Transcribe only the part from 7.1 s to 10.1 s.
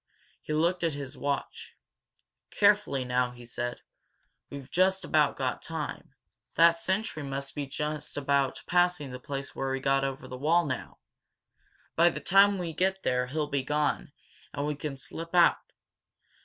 must be just about passing the place where we got